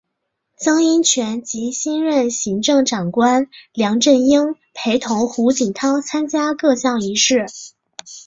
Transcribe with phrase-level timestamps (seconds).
[0.57, 7.45] 曾荫权及新任行政长官梁振英陪同胡锦涛参加各项仪式。